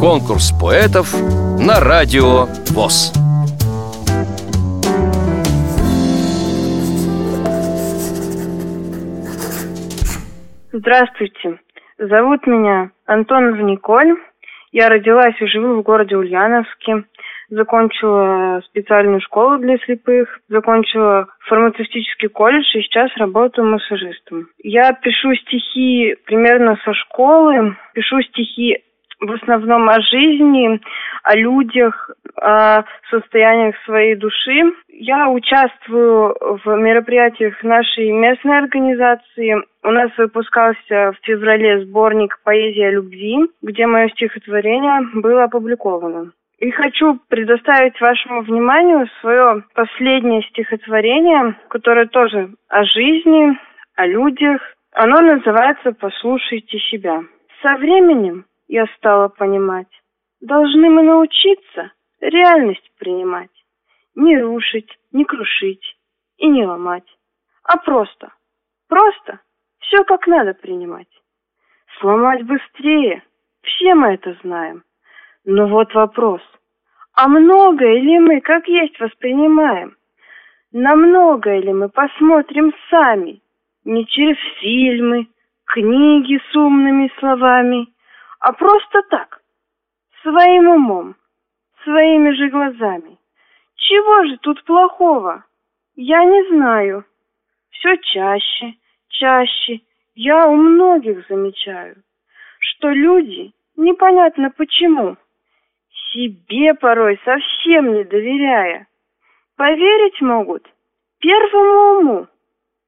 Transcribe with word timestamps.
Конкурс 0.00 0.52
поэтов 0.60 1.14
на 1.58 1.80
радио 1.80 2.46
ВОЗ. 2.70 3.12
Здравствуйте. 10.72 11.58
Зовут 11.98 12.46
меня 12.46 12.90
Антонова 13.06 13.62
Николь. 13.62 14.14
Я 14.72 14.88
родилась 14.90 15.34
и 15.40 15.46
живу 15.46 15.80
в 15.80 15.82
городе 15.82 16.16
Ульяновске. 16.16 17.04
Закончила 17.48 18.60
специальную 18.66 19.20
школу 19.20 19.58
для 19.58 19.78
слепых, 19.78 20.40
закончила 20.48 21.28
фармацевтический 21.46 22.28
колледж 22.28 22.64
и 22.74 22.82
сейчас 22.82 23.10
работаю 23.16 23.68
массажистом. 23.68 24.48
Я 24.62 24.92
пишу 24.92 25.34
стихи 25.34 26.16
примерно 26.24 26.76
со 26.84 26.92
школы, 26.94 27.76
пишу 27.94 28.20
стихи 28.22 28.82
в 29.20 29.32
основном 29.32 29.88
о 29.88 30.00
жизни, 30.00 30.80
о 31.22 31.36
людях, 31.36 32.10
о 32.40 32.82
состояниях 33.10 33.74
своей 33.84 34.14
души. 34.14 34.72
Я 34.88 35.28
участвую 35.28 36.36
в 36.64 36.76
мероприятиях 36.76 37.62
нашей 37.62 38.10
местной 38.10 38.58
организации. 38.58 39.56
У 39.82 39.90
нас 39.90 40.10
выпускался 40.18 41.12
в 41.12 41.16
феврале 41.22 41.84
сборник 41.84 42.38
«Поэзия 42.44 42.90
любви», 42.90 43.38
где 43.62 43.86
мое 43.86 44.08
стихотворение 44.08 45.00
было 45.14 45.44
опубликовано. 45.44 46.32
И 46.58 46.70
хочу 46.70 47.18
предоставить 47.28 48.00
вашему 48.00 48.42
вниманию 48.42 49.06
свое 49.20 49.64
последнее 49.74 50.42
стихотворение, 50.44 51.54
которое 51.68 52.06
тоже 52.06 52.54
о 52.68 52.84
жизни, 52.84 53.58
о 53.94 54.06
людях. 54.06 54.62
Оно 54.92 55.20
называется 55.20 55.92
«Послушайте 55.92 56.78
себя». 56.78 57.24
Со 57.60 57.76
временем 57.76 58.46
я 58.68 58.86
стала 58.96 59.28
понимать. 59.28 59.88
Должны 60.40 60.88
мы 60.88 61.02
научиться 61.02 61.92
реальность 62.20 62.90
принимать. 62.98 63.50
Не 64.14 64.38
рушить, 64.38 64.90
не 65.12 65.24
крушить 65.24 65.98
и 66.38 66.48
не 66.48 66.64
ломать. 66.64 67.06
А 67.64 67.76
просто, 67.76 68.32
просто 68.88 69.40
все 69.80 70.04
как 70.04 70.26
надо 70.26 70.54
принимать. 70.54 71.08
Сломать 72.00 72.44
быстрее, 72.44 73.22
все 73.62 73.94
мы 73.94 74.14
это 74.14 74.34
знаем. 74.42 74.85
Но 75.48 75.68
вот 75.68 75.94
вопрос, 75.94 76.42
а 77.14 77.28
многое 77.28 78.00
ли 78.00 78.18
мы 78.18 78.40
как 78.40 78.66
есть 78.66 78.98
воспринимаем? 78.98 79.96
На 80.72 80.96
многое 80.96 81.60
ли 81.60 81.72
мы 81.72 81.88
посмотрим 81.88 82.74
сами, 82.90 83.40
не 83.84 84.04
через 84.06 84.36
фильмы, 84.60 85.28
книги 85.64 86.40
с 86.50 86.56
умными 86.56 87.12
словами, 87.20 87.86
а 88.40 88.52
просто 88.54 89.02
так, 89.08 89.40
своим 90.22 90.68
умом, 90.68 91.14
своими 91.84 92.32
же 92.32 92.48
глазами. 92.48 93.16
Чего 93.76 94.24
же 94.24 94.38
тут 94.38 94.64
плохого? 94.64 95.44
Я 95.94 96.24
не 96.24 96.56
знаю. 96.56 97.04
Все 97.70 97.96
чаще, 97.98 98.74
чаще 99.10 99.80
я 100.16 100.48
у 100.48 100.56
многих 100.56 101.24
замечаю, 101.28 102.02
что 102.58 102.90
люди, 102.90 103.52
непонятно 103.76 104.50
почему, 104.50 105.16
себе 106.12 106.74
порой 106.74 107.20
совсем 107.24 107.94
не 107.94 108.04
доверяя, 108.04 108.86
поверить 109.56 110.20
могут 110.20 110.66
первому 111.20 111.98
уму, 111.98 112.26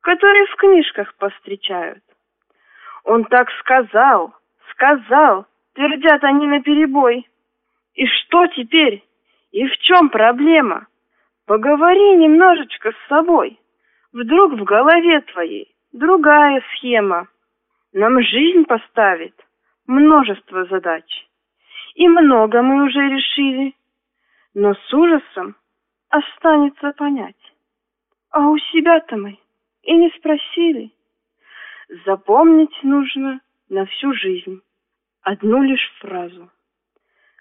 который 0.00 0.46
в 0.46 0.56
книжках 0.56 1.14
повстречают. 1.16 2.02
Он 3.04 3.24
так 3.24 3.50
сказал, 3.60 4.34
сказал, 4.70 5.46
твердят 5.74 6.24
они 6.24 6.46
наперебой. 6.46 7.28
И 7.94 8.06
что 8.06 8.46
теперь? 8.48 9.04
И 9.52 9.66
в 9.66 9.76
чем 9.78 10.08
проблема? 10.08 10.86
Поговори 11.46 12.16
немножечко 12.16 12.92
с 12.92 13.08
собой. 13.08 13.58
Вдруг 14.12 14.54
в 14.54 14.64
голове 14.64 15.20
твоей 15.20 15.74
другая 15.92 16.62
схема. 16.72 17.28
Нам 17.92 18.20
жизнь 18.22 18.64
поставит 18.64 19.34
множество 19.86 20.64
задач. 20.66 21.04
И 21.94 22.08
много 22.08 22.62
мы 22.62 22.84
уже 22.84 23.00
решили. 23.00 23.74
Но 24.54 24.74
с 24.74 24.94
ужасом 24.94 25.56
останется 26.08 26.92
понять. 26.96 27.36
А 28.30 28.48
у 28.48 28.58
себя-то 28.58 29.16
мы 29.16 29.38
и 29.82 29.94
не 29.94 30.10
спросили. 30.18 30.90
Запомнить 32.04 32.82
нужно 32.82 33.40
на 33.68 33.86
всю 33.86 34.12
жизнь 34.14 34.60
одну 35.22 35.62
лишь 35.62 35.92
фразу. 36.00 36.50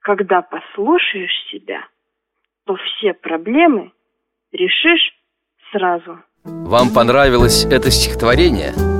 Когда 0.00 0.42
послушаешь 0.42 1.48
себя, 1.50 1.86
то 2.64 2.76
все 2.76 3.14
проблемы 3.14 3.92
решишь 4.52 5.14
сразу. 5.72 6.20
Вам 6.44 6.92
понравилось 6.94 7.64
это 7.66 7.90
стихотворение? 7.90 8.99